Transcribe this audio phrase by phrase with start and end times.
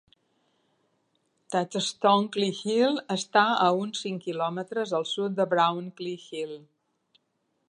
[1.55, 6.61] Titterstone Clee Hill està a uns cinc quilòmetres al sud de Brown Clee Hill.